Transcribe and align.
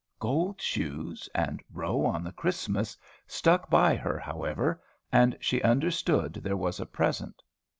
"Gold 0.17 0.59
shoes," 0.59 1.29
and 1.35 1.61
"row 1.71 2.11
at 2.15 2.23
the 2.23 2.31
Christmas," 2.31 2.97
stuck 3.27 3.69
by 3.69 3.95
her, 3.95 4.17
however; 4.17 4.81
and 5.11 5.37
she 5.39 5.61
understood 5.61 6.33
there 6.33 6.57
was 6.57 6.79
a 6.79 6.87
present. 6.87 7.43